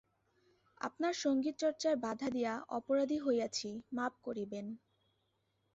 [0.81, 4.65] আপনার সংগীতচর্চায় বাধা দিয়া অপরাধী হইয়াছি–মাপ করিবেন।